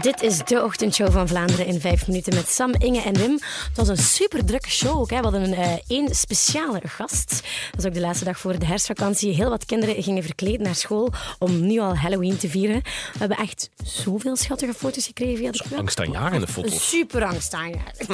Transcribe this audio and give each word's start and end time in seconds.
Dit 0.00 0.22
is 0.22 0.38
de 0.44 0.62
ochtendshow 0.64 1.12
van 1.12 1.28
Vlaanderen 1.28 1.66
in 1.66 1.80
vijf 1.80 2.06
minuten 2.06 2.34
met 2.34 2.48
Sam, 2.48 2.74
Inge 2.78 3.02
en 3.02 3.14
Wim. 3.14 3.32
Het 3.32 3.76
was 3.76 3.88
een 3.88 3.96
super 3.96 4.44
drukke 4.44 4.70
show 4.70 5.00
ook. 5.00 5.10
Hè. 5.10 5.16
We 5.16 5.22
hadden 5.22 5.42
een 5.42 5.58
uh, 5.58 5.72
één 5.86 6.14
speciale 6.14 6.80
gast. 6.84 7.42
Dat 7.70 7.80
is 7.80 7.86
ook 7.86 7.94
de 7.94 8.00
laatste 8.00 8.24
dag 8.24 8.38
voor 8.38 8.58
de 8.58 8.66
herfstvakantie. 8.66 9.34
Heel 9.34 9.50
wat 9.50 9.64
kinderen 9.64 10.02
gingen 10.02 10.22
verkleed 10.22 10.60
naar 10.60 10.74
school 10.74 11.12
om 11.38 11.66
nu 11.66 11.78
al 11.78 11.96
Halloween 11.96 12.36
te 12.36 12.48
vieren. 12.48 12.82
We 13.12 13.18
hebben 13.18 13.36
echt 13.36 13.70
zoveel 13.84 14.36
schattige 14.36 14.74
foto's 14.74 15.06
gekregen 15.06 15.36
via 15.36 15.50
de 15.50 15.58
club. 15.58 15.78
Angstaanjagende 15.78 16.46
foto's. 16.46 16.88
Super 16.88 17.24
angstaanjagend. 17.24 18.06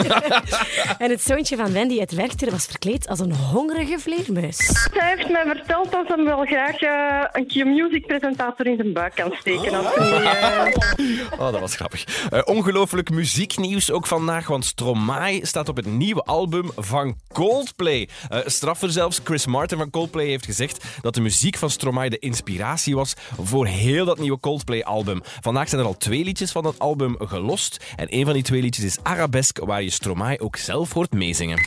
en 0.99 1.11
het 1.11 1.23
zoontje 1.23 1.57
van 1.57 1.73
Wendy 1.73 1.99
uit 1.99 2.13
Werchter 2.13 2.51
was 2.51 2.65
verkleed 2.65 3.09
als 3.09 3.19
een 3.19 3.35
hongerige 3.35 3.99
vleermuis. 3.99 4.89
Hij 4.93 5.15
heeft 5.17 5.31
mij 5.31 5.45
verteld 5.47 5.93
dat 5.93 6.09
hij 6.09 6.25
wel 6.25 6.45
graag 6.45 6.83
uh, 6.83 7.25
een 7.33 7.47
keer 7.47 7.67
musicpresentator 7.67 8.67
in 8.67 8.77
zijn 8.77 8.93
buik 8.93 9.15
kan 9.15 9.37
steken. 9.41 9.75
Als 9.75 9.95
hij, 9.95 10.75
uh... 10.97 11.31
Oh, 11.39 11.53
dat 11.53 11.61
was 11.61 11.74
grappig. 11.75 12.05
Uh, 12.33 12.41
ongelooflijk 12.45 13.11
muzieknieuws 13.11 13.91
ook 13.91 14.07
vandaag, 14.07 14.47
want 14.47 14.65
Stromae 14.65 15.47
staat 15.47 15.69
op 15.69 15.77
het 15.77 15.87
nieuwe 15.87 16.23
album 16.23 16.71
van 16.77 17.17
Coldplay. 17.33 18.09
Uh, 18.33 18.39
straffer 18.45 18.91
zelfs, 18.91 19.21
Chris 19.25 19.47
Martin 19.47 19.79
van 19.79 19.91
Coldplay 19.91 20.27
heeft 20.27 20.45
gezegd 20.45 20.85
dat 21.01 21.15
de 21.15 21.21
muziek 21.21 21.57
van 21.57 21.71
Stromae 21.71 22.11
de 22.11 22.19
inspiratie 22.19 22.95
was 22.95 23.15
voor 23.41 23.67
heel 23.67 24.05
dat 24.05 24.19
nieuwe 24.19 24.41
Coldplay-album. 24.41 25.21
Vandaag 25.41 25.69
zijn 25.69 25.81
er 25.81 25.87
al 25.87 25.97
twee 25.97 26.25
liedjes 26.25 26.53
van 26.53 26.63
dat 26.63 26.79
album 26.79 27.17
gelost. 27.19 27.85
En 27.97 28.07
een 28.11 28.25
van 28.25 28.35
die 28.35 28.43
twee 28.43 28.61
liedjes 28.61 28.85
is 28.85 28.99
Arabesque, 29.03 29.67
waar 29.67 29.83
je 29.83 29.91
Stromae 29.91 30.41
ook 30.41 30.57
zelf 30.57 30.93
hoort 30.93 31.13
meezingen. 31.13 31.63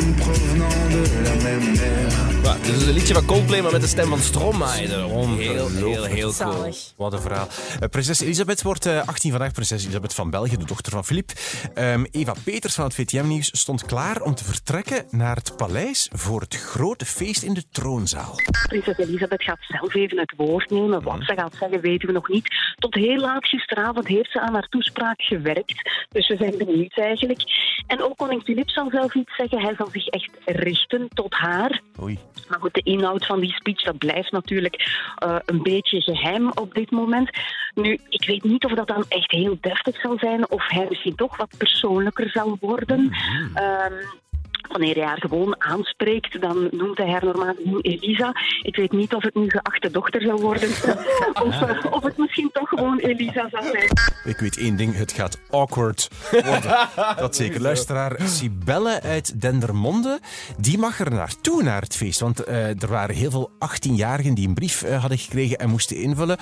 La 0.00 1.34
même 1.42 1.76
mer. 1.76 2.26
Ja, 2.46 2.54
dit 2.54 2.74
is 2.74 2.86
een 2.86 2.92
liedje 2.92 3.14
van 3.14 3.24
Coldplay, 3.24 3.60
maar 3.60 3.72
met 3.72 3.80
de 3.80 3.86
stem 3.86 4.08
van 4.08 4.18
Stromae. 4.18 4.70
Heel, 4.70 5.36
heel, 5.36 6.04
heel 6.04 6.32
cool. 6.32 6.74
Wat 6.96 7.12
een 7.12 7.20
verhaal. 7.20 7.48
Uh, 7.82 7.88
prinses 7.88 8.20
Elisabeth 8.20 8.62
wordt 8.62 8.86
uh, 8.86 9.08
18 9.08 9.30
vandaag. 9.30 9.52
Prinses 9.52 9.82
Elisabeth 9.82 10.14
van 10.14 10.30
België, 10.30 10.56
de 10.56 10.64
dochter 10.64 10.92
van 10.92 11.04
Filip. 11.04 11.30
Um, 11.74 12.06
Eva 12.10 12.34
Peters 12.44 12.74
van 12.74 12.84
het 12.84 12.94
VTM-nieuws 12.94 13.58
stond 13.58 13.84
klaar 13.84 14.20
om 14.22 14.34
te 14.34 14.44
vertrekken 14.44 15.04
naar 15.10 15.36
het 15.36 15.56
paleis 15.56 16.10
voor 16.12 16.40
het 16.40 16.56
grote 16.56 17.04
feest 17.04 17.42
in 17.42 17.54
de 17.54 17.68
troonzaal. 17.70 18.34
Prinses 18.68 18.98
Elisabeth 18.98 19.42
gaat 19.42 19.58
zelf 19.68 19.94
even 19.94 20.18
het 20.18 20.32
woord 20.36 20.70
nemen. 20.70 21.02
Wat 21.02 21.18
ze 21.20 21.34
gaat 21.34 21.56
zeggen, 21.58 21.80
weten 21.80 22.06
we 22.06 22.14
nog 22.14 22.28
niet. 22.28 22.74
Tot 22.78 22.94
heel 22.94 23.18
laat 23.18 23.46
gisteravond 23.46 24.06
heeft 24.06 24.30
ze 24.30 24.40
aan 24.40 24.52
haar 24.52 24.68
toespraak 24.68 25.22
gewerkt. 25.22 26.06
Dus 26.08 26.28
we 26.28 26.36
zijn 26.36 26.58
benieuwd 26.58 26.98
eigenlijk. 26.98 27.42
En 27.86 28.02
ook 28.02 28.16
koning 28.16 28.42
Filip 28.42 28.70
zal 28.70 28.90
zelf 28.90 29.14
iets 29.14 29.36
zeggen. 29.36 29.60
Hij 29.60 29.74
zal 29.74 29.88
zich 29.90 30.06
echt 30.06 30.30
richten 30.44 31.08
tot 31.14 31.34
haar. 31.34 31.80
Oei. 32.02 32.18
Maar 32.48 32.60
goed, 32.60 32.74
de 32.74 32.80
inhoud 32.84 33.26
van 33.26 33.40
die 33.40 33.52
speech 33.52 33.82
dat 33.82 33.98
blijft 33.98 34.32
natuurlijk 34.32 35.04
uh, 35.24 35.36
een 35.44 35.62
beetje 35.62 36.00
geheim 36.00 36.50
op 36.54 36.74
dit 36.74 36.90
moment. 36.90 37.30
Nu, 37.74 37.98
ik 38.08 38.26
weet 38.26 38.44
niet 38.44 38.64
of 38.64 38.72
dat 38.72 38.88
dan 38.88 39.04
echt 39.08 39.30
heel 39.30 39.58
deftig 39.60 40.00
zal 40.00 40.18
zijn 40.18 40.50
of 40.50 40.68
hij 40.68 40.86
misschien 40.88 41.14
toch 41.14 41.36
wat 41.36 41.56
persoonlijker 41.58 42.30
zal 42.30 42.56
worden. 42.60 43.00
Mm-hmm. 43.00 43.56
Um, 43.56 44.24
Wanneer 44.68 44.94
hij 44.94 45.04
haar 45.04 45.20
gewoon 45.20 45.54
aanspreekt, 45.58 46.40
dan 46.40 46.68
noemt 46.70 46.98
hij 46.98 47.10
haar 47.10 47.24
normaal 47.24 47.54
Elisa. 47.80 48.32
Ik 48.62 48.76
weet 48.76 48.92
niet 48.92 49.14
of 49.14 49.22
het 49.22 49.34
nu 49.34 49.50
geachte 49.50 49.90
dochter 49.90 50.22
zal 50.22 50.40
worden 50.40 50.68
of, 51.46 51.60
uh, 51.60 51.92
of 51.92 52.02
het 52.02 52.16
misschien 52.16 52.50
toch 52.52 52.68
gewoon 52.68 52.98
Elisa 52.98 53.48
zal 53.50 53.62
zijn. 53.62 53.88
Ik 54.24 54.38
weet 54.38 54.58
één 54.58 54.76
ding, 54.76 54.96
het 54.96 55.12
gaat 55.12 55.38
awkward 55.50 56.08
worden. 56.30 56.88
Dat 57.18 57.36
zeker. 57.36 57.60
Luisteraar 57.60 58.16
Sibelle 58.24 59.02
uit 59.02 59.40
Dendermonde, 59.40 60.20
die 60.58 60.78
mag 60.78 61.00
er 61.00 61.10
naartoe 61.10 61.62
naar 61.62 61.80
het 61.80 61.96
feest. 61.96 62.20
Want 62.20 62.48
uh, 62.48 62.82
er 62.82 62.88
waren 62.88 63.14
heel 63.14 63.30
veel 63.30 63.50
18-jarigen 63.50 64.32
die 64.32 64.48
een 64.48 64.54
brief 64.54 64.82
uh, 64.82 65.00
hadden 65.00 65.18
gekregen 65.18 65.58
en 65.58 65.70
moesten 65.70 65.96
invullen, 65.96 66.38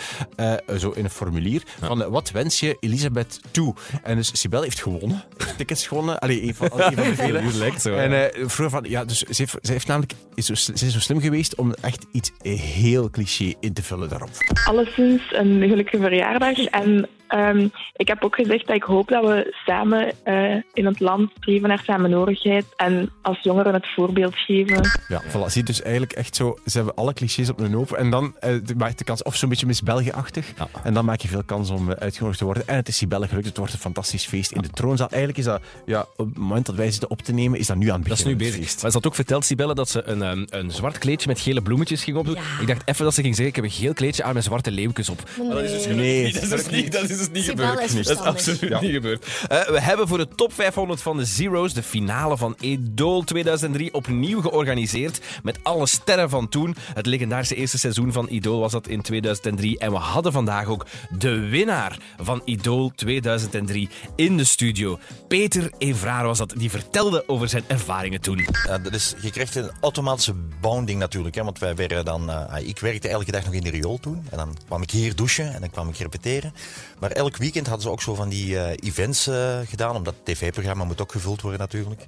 zo 0.78 0.90
in 0.90 1.04
een 1.04 1.10
formulier, 1.10 1.62
van 1.80 2.10
wat 2.10 2.30
wens 2.30 2.60
je 2.60 2.76
Elisabeth 2.80 3.40
toe? 3.50 3.74
En 4.02 4.16
dus 4.16 4.40
Sibelle 4.40 4.64
heeft 4.64 4.82
gewonnen, 4.82 5.24
tickets 5.56 5.86
gewonnen. 5.86 6.18
Allee, 6.18 6.42
een 6.42 6.54
van, 6.54 6.66
een 6.72 6.94
van 6.94 7.04
de 7.04 7.14
vele. 7.24 7.42
lijkt 7.52 7.82
zo. 7.82 7.94
En 7.94 8.12
uh, 8.14 8.48
van, 8.48 8.84
ja, 8.88 9.04
dus 9.04 9.18
ze 9.18 9.34
heeft, 9.36 9.56
ze 9.62 9.72
heeft 9.72 9.86
namelijk, 9.86 10.12
is 10.34 10.46
zo, 10.46 10.54
ze 10.54 10.72
is 10.72 10.92
zo 10.92 11.00
slim 11.00 11.20
geweest 11.20 11.54
om 11.54 11.74
echt 11.80 12.06
iets 12.12 12.32
heel 12.42 13.10
cliché 13.10 13.54
in 13.60 13.72
te 13.72 13.82
vullen 13.82 14.08
daarop. 14.08 14.30
Alleszins 14.64 15.22
een 15.30 15.68
gelukkige 15.68 16.02
verjaardag. 16.02 16.58
En 16.58 17.08
um, 17.34 17.72
ik 17.96 18.08
heb 18.08 18.24
ook 18.24 18.34
gezegd 18.34 18.66
dat 18.66 18.76
ik 18.76 18.82
hoop 18.82 19.08
dat 19.08 19.24
we 19.24 19.54
samen 19.66 20.12
uh, 20.24 20.62
in 20.72 20.86
het 20.86 21.00
land 21.00 21.30
streven 21.36 21.68
naar 21.68 21.82
samenhorigheid 21.84 22.64
en 22.76 23.10
als 23.22 23.38
jongeren 23.42 23.74
het 23.74 23.86
voorbeeld 23.94 24.36
geven. 24.36 24.90
Ja, 25.08 25.22
voilà. 25.22 25.46
Zie 25.46 25.62
dus 25.62 25.82
eigenlijk 25.82 26.12
echt 26.12 26.36
zo, 26.36 26.58
ze 26.66 26.76
hebben 26.76 26.94
alle 26.94 27.12
clichés 27.12 27.50
op 27.50 27.58
hun 27.58 27.72
hoofd 27.72 27.94
en 27.94 28.10
dan 28.10 28.34
uh, 28.44 28.60
maak 28.76 28.90
je 28.90 28.96
de 28.96 29.04
kans, 29.04 29.22
of 29.22 29.36
zo'n 29.36 29.48
beetje 29.48 29.66
Miss 29.66 29.82
België-achtig, 29.82 30.52
ja. 30.56 30.68
en 30.82 30.94
dan 30.94 31.04
maak 31.04 31.20
je 31.20 31.28
veel 31.28 31.44
kans 31.44 31.70
om 31.70 31.92
uitgenodigd 31.92 32.38
te 32.38 32.44
worden. 32.44 32.68
En 32.68 32.76
het 32.76 32.88
is 32.88 32.96
Sibelle 32.96 33.28
gelukt, 33.28 33.46
het 33.46 33.56
wordt 33.56 33.72
een 33.72 33.78
fantastisch 33.78 34.26
feest 34.26 34.52
in 34.52 34.62
de 34.62 34.68
troonzaal. 34.68 35.08
Eigenlijk 35.08 35.38
is 35.38 35.44
dat, 35.44 35.62
ja, 35.86 36.06
op 36.16 36.26
het 36.26 36.38
moment 36.38 36.66
dat 36.66 36.74
wij 36.74 36.90
zitten 36.90 37.10
op 37.10 37.22
te 37.22 37.32
nemen, 37.32 37.58
is 37.58 37.66
dat 37.66 37.76
nu 37.76 37.88
aan 37.88 38.00
het 38.00 38.08
begin. 38.08 38.24
Dat 38.24 38.26
is 38.26 38.32
nu 38.32 38.50
bezig. 38.50 38.82
Maar 38.82 38.90
ze 38.90 38.96
had 38.96 39.06
ook 39.06 39.14
verteld, 39.14 39.44
Sibelle, 39.44 39.74
dat 39.74 39.88
ze 39.88 40.02
een, 40.04 40.20
een, 40.20 40.46
een 40.50 40.70
zwart 40.70 40.98
kleedje 40.98 41.28
met 41.28 41.40
gele 41.40 41.62
bloemetjes 41.62 42.04
ging 42.04 42.16
opdoen. 42.16 42.34
Ja. 42.34 42.60
Ik 42.60 42.66
dacht 42.66 42.82
even 42.84 43.04
dat 43.04 43.14
ze 43.14 43.22
ging 43.22 43.34
zeggen, 43.34 43.54
ik 43.56 43.62
heb 43.62 43.64
een 43.70 43.78
geel 43.78 43.92
kleedje 43.92 44.22
aan 44.22 44.34
met 44.34 44.44
zwarte 44.44 44.70
leeuwkes 44.70 45.08
op. 45.08 45.22
Nee. 45.38 45.46
Maar 45.46 45.56
dat 45.56 45.64
is 45.64 45.72
dus 45.72 45.86
nee, 45.86 46.24
niet, 46.24 46.50
dat 46.50 46.58
is 46.58 46.68
niet, 46.68 46.92
dat 46.92 47.02
is 47.02 47.18
dus 47.18 47.23
niet 47.30 47.44
Sibelle 47.44 47.68
gebeurd. 47.68 47.94
Is 47.94 48.06
dat 48.06 48.18
is 48.18 48.24
absoluut 48.24 48.60
ja. 48.60 48.80
niet 48.80 48.92
gebeurd. 48.92 49.26
Uh, 49.52 49.68
we 49.68 49.80
hebben 49.80 50.08
voor 50.08 50.18
de 50.18 50.28
top 50.28 50.52
500 50.52 51.02
van 51.02 51.16
de 51.16 51.24
Zero's 51.24 51.74
de 51.74 51.82
finale 51.82 52.36
van 52.36 52.56
Idol 52.60 53.22
2003 53.22 53.94
opnieuw 53.94 54.40
georganiseerd. 54.40 55.20
Met 55.42 55.58
alle 55.62 55.86
sterren 55.86 56.30
van 56.30 56.48
toen. 56.48 56.76
Het 56.94 57.06
legendarische 57.06 57.54
eerste 57.54 57.78
seizoen 57.78 58.12
van 58.12 58.26
Idol 58.30 58.60
was 58.60 58.72
dat 58.72 58.88
in 58.88 59.02
2003. 59.02 59.78
En 59.78 59.90
we 59.90 59.96
hadden 59.96 60.32
vandaag 60.32 60.66
ook 60.66 60.86
de 61.18 61.38
winnaar 61.38 61.98
van 62.18 62.42
Idol 62.44 62.92
2003 62.94 63.88
in 64.16 64.36
de 64.36 64.44
studio. 64.44 64.98
Peter 65.28 65.70
Evraar 65.78 66.24
was 66.24 66.38
dat. 66.38 66.52
Die 66.56 66.70
vertelde 66.70 67.24
over 67.28 67.48
zijn 67.48 67.64
ervaringen 67.66 68.20
toen. 68.20 68.46
Dat 68.82 68.94
is, 68.94 69.14
je 69.20 69.30
krijgt 69.30 69.54
een 69.54 69.70
automatische 69.80 70.34
bonding 70.60 70.98
natuurlijk. 70.98 71.34
Hè, 71.34 71.44
want 71.44 71.58
wij 71.58 71.74
werden 71.74 72.04
dan, 72.04 72.30
uh, 72.30 72.68
ik 72.68 72.78
werkte 72.78 73.08
elke 73.08 73.30
dag 73.30 73.44
nog 73.44 73.54
in 73.54 73.62
de 73.62 73.70
riool 73.70 73.98
toen. 73.98 74.26
En 74.30 74.36
dan 74.36 74.56
kwam 74.66 74.82
ik 74.82 74.90
hier 74.90 75.16
douchen 75.16 75.54
en 75.54 75.60
dan 75.60 75.70
kwam 75.70 75.88
ik 75.88 75.96
repeteren. 75.96 76.54
Maar 76.98 77.10
elk 77.14 77.36
weekend 77.36 77.66
hadden 77.66 77.84
ze 77.84 77.90
ook 77.90 78.02
zo 78.02 78.14
van 78.14 78.28
die 78.28 78.54
uh, 78.54 78.70
events 78.70 79.28
uh, 79.28 79.58
gedaan. 79.64 79.96
Omdat 79.96 80.14
het 80.14 80.24
tv-programma 80.24 80.84
moet 80.84 81.00
ook 81.00 81.12
gevuld 81.12 81.40
worden 81.40 81.60
natuurlijk. 81.60 82.06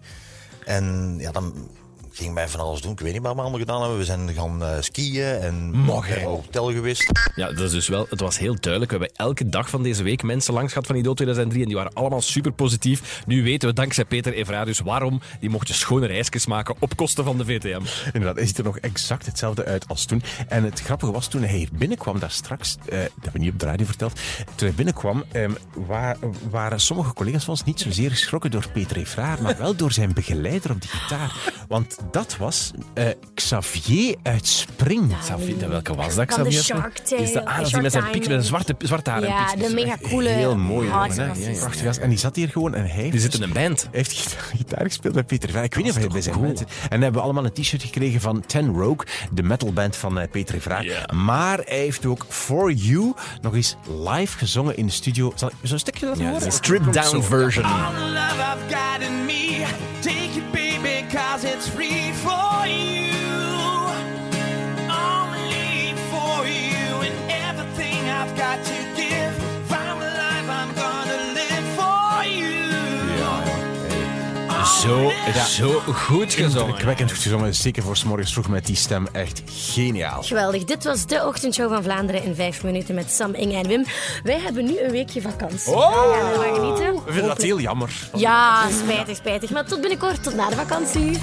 En 0.65 1.17
ja, 1.19 1.33
dan 1.33 1.69
ging 2.16 2.34
mij 2.34 2.49
van 2.49 2.60
alles 2.60 2.81
doen. 2.81 2.93
Ik 2.93 3.00
weet 3.00 3.12
niet 3.12 3.22
wat 3.22 3.34
we 3.34 3.41
allemaal 3.41 3.59
gedaan 3.59 3.81
hebben. 3.81 3.99
We 3.99 4.04
zijn 4.04 4.32
gaan 4.34 4.62
uh, 4.62 4.71
skiën 4.81 5.25
en 5.25 5.71
Mag 5.71 6.09
in 6.09 6.16
een 6.16 6.25
hotel 6.25 6.72
geweest. 6.72 7.31
Ja, 7.34 7.47
dat 7.47 7.60
is 7.60 7.71
dus 7.71 7.88
wel, 7.88 8.06
het 8.10 8.21
was 8.21 8.38
heel 8.38 8.56
duidelijk. 8.60 8.93
We 8.93 8.99
hebben 8.99 9.16
elke 9.16 9.49
dag 9.49 9.71
van 9.71 9.82
deze 9.82 10.03
week 10.03 10.22
mensen 10.22 10.55
langs 10.55 10.72
gehad 10.72 10.87
van 10.87 10.97
Idol 10.97 11.15
2003 11.15 11.62
en 11.62 11.69
die 11.69 11.76
waren 11.76 11.93
allemaal 11.93 12.21
super 12.21 12.53
positief. 12.53 13.22
Nu 13.26 13.43
weten 13.43 13.69
we 13.69 13.75
dankzij 13.75 14.05
Peter 14.05 14.32
Evradius 14.32 14.81
waarom 14.81 15.21
die 15.41 15.50
mocht 15.50 15.69
je 15.69 15.75
schone 15.75 16.06
reisjes 16.06 16.47
maken 16.47 16.75
op 16.78 16.97
kosten 16.97 17.25
van 17.25 17.38
de 17.38 17.44
VTM. 17.44 17.81
Inderdaad, 18.05 18.37
hij 18.37 18.47
ziet 18.47 18.59
er 18.59 18.65
nog 18.65 18.78
exact 18.78 19.26
hetzelfde 19.26 19.65
uit 19.65 19.88
als 19.88 20.05
toen. 20.05 20.22
En 20.49 20.65
het 20.65 20.81
grappige 20.81 21.12
was 21.12 21.28
toen 21.28 21.43
hij 21.43 21.56
hier 21.56 21.69
binnenkwam, 21.72 22.19
daar 22.19 22.31
straks, 22.31 22.76
uh, 22.76 22.91
dat 22.91 23.10
hebben 23.12 23.32
we 23.32 23.38
niet 23.38 23.53
op 23.53 23.59
de 23.59 23.66
radio 23.66 23.87
verteld, 23.87 24.21
toen 24.55 24.66
hij 24.66 24.76
binnenkwam, 24.76 25.25
um, 25.32 25.56
waar, 25.87 26.16
waren 26.50 26.81
sommige 26.81 27.12
collega's 27.12 27.44
van 27.44 27.53
ons 27.53 27.65
niet 27.65 27.81
zozeer 27.81 28.10
geschrokken 28.10 28.50
door 28.50 28.69
Peter 28.72 28.97
Evraar, 28.97 29.43
maar 29.43 29.59
wel 29.59 29.76
door 29.76 29.93
zijn 29.93 30.12
begeleider 30.12 30.71
op 30.71 30.81
die 30.81 30.91
gitaar. 30.91 31.55
Want 31.69 31.97
dat 32.11 32.37
was 32.37 32.71
uh, 32.94 33.05
Xavier 33.34 34.17
uit 34.22 34.47
Spring. 34.47 35.11
Ja, 35.11 35.19
Xavier, 35.19 35.69
welke 35.69 35.94
was 35.94 36.15
dat, 36.15 36.34
Van 36.34 36.43
de 36.43 36.49
Xavier? 36.49 36.62
Shark 36.62 36.99
Tale. 36.99 37.22
Is 37.22 37.33
dat, 37.33 37.44
ah, 37.44 37.56
dat 37.56 37.67
is 37.67 37.72
die 37.72 37.83
met 37.83 37.93
zijn 37.93 38.11
piek, 38.11 38.28
met 38.28 38.37
een 38.37 38.43
zwarte, 38.43 38.75
zwarte 38.78 39.11
haar 39.11 39.22
en 39.22 39.28
Ja, 39.28 39.55
de 39.55 39.75
mega 39.75 39.97
coole. 40.03 40.28
Heel 40.28 40.56
mooi. 40.56 40.89
Prachtig 40.89 41.83
gast. 41.83 41.99
En 41.99 42.09
die 42.09 42.19
zat 42.19 42.37
hier 42.37 42.49
gewoon 42.49 42.75
en 42.75 42.87
hij 42.87 43.11
Die 43.11 43.21
zit 43.21 43.34
in 43.34 43.43
een 43.43 43.53
band. 43.53 43.81
Hij 43.83 43.91
heeft 43.93 44.12
gitaar, 44.12 44.43
gitaar 44.56 44.84
gespeeld 44.84 45.15
met 45.15 45.27
Peter 45.27 45.50
Vrij. 45.50 45.65
Ik 45.65 45.75
weet 45.75 45.84
niet 45.84 45.93
of 45.93 45.99
hij 45.99 46.09
bij 46.09 46.21
zijn 46.21 46.41
band 46.41 46.59
zit. 46.59 46.69
En 46.69 46.89
dan 46.91 47.00
hebben 47.00 47.21
we 47.21 47.27
allemaal 47.27 47.44
een 47.44 47.53
t-shirt 47.53 47.83
gekregen 47.83 48.21
van 48.21 48.47
Ten 48.47 48.73
Rogue, 48.73 49.06
de 49.33 49.43
metalband 49.43 49.97
van 49.97 50.19
uh, 50.19 50.25
Peter. 50.31 50.55
Ja. 50.85 51.14
Maar 51.14 51.59
hij 51.64 51.79
heeft 51.79 52.06
ook 52.06 52.26
For 52.29 52.73
You 52.73 53.14
nog 53.41 53.55
eens 53.55 53.76
live 54.05 54.38
gezongen 54.38 54.76
in 54.76 54.87
de 54.87 54.93
studio. 54.93 55.32
Zal 55.35 55.49
ik 55.49 55.55
zo'n 55.62 55.79
stukje 55.79 56.06
laten 56.06 56.29
horen? 56.29 56.52
stripped-down 56.52 57.23
version. 57.23 57.64
All 57.64 57.93
the 57.94 58.00
love 58.00 58.41
I've 58.41 58.75
got 58.75 59.09
in 59.09 59.25
me. 59.25 59.67
Take 60.00 60.38
it, 60.38 60.45
it's 61.56 61.69
free 61.69 62.12
for 62.12 62.67
you. 62.67 63.06
Zo, 74.87 75.12
zo 75.49 75.81
goed 75.93 76.35
gezongen. 76.35 76.67
Indrukwekkend 76.69 77.11
goed 77.11 77.21
gezongen, 77.23 77.55
zeker 77.55 77.83
voor 77.83 77.97
's 77.97 78.05
morgens 78.05 78.33
vroeg 78.33 78.49
met 78.49 78.67
die 78.67 78.77
stem. 78.77 79.06
Echt 79.12 79.43
geniaal. 79.47 80.23
Geweldig. 80.23 80.65
Dit 80.65 80.85
was 80.85 81.06
de 81.06 81.27
ochtendshow 81.27 81.73
van 81.73 81.83
Vlaanderen 81.83 82.23
in 82.23 82.35
vijf 82.35 82.62
minuten 82.65 82.94
met 82.94 83.11
Sam, 83.11 83.35
Inge 83.35 83.56
en 83.56 83.69
Wim. 83.69 83.85
Wij 84.23 84.41
hebben 84.41 84.65
nu 84.65 84.81
een 84.81 84.91
weekje 84.91 85.21
vakantie. 85.21 85.73
Oh! 85.73 85.79
Ja, 85.81 86.21
gaan 86.21 86.33
we 86.33 86.55
genieten. 86.55 86.94
We 86.94 87.12
vinden 87.12 87.29
dat 87.29 87.43
heel 87.43 87.61
jammer. 87.61 87.91
Ja, 88.15 88.69
spijtig, 88.83 89.17
spijtig. 89.17 89.50
Maar 89.50 89.65
tot 89.65 89.81
binnenkort, 89.81 90.23
tot 90.23 90.35
na 90.35 90.49
de 90.49 90.56
vakantie. 90.56 91.21